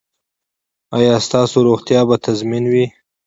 [0.97, 2.85] ایا ستاسو روغتیا به تضمین وي؟